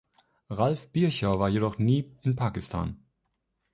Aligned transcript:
Ralph 0.49 0.91
Bircher 0.91 1.37
war 1.39 1.47
jedoch 1.47 1.77
nie 1.77 2.11
in 2.23 2.35
Pakistan. 2.35 3.05